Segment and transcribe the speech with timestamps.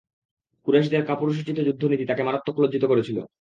[0.67, 3.17] কুরাইশদের কাপুরুষোচিত যুদ্ধ-নীতি তাকে মারাত্মক লজ্জিত করেছিল।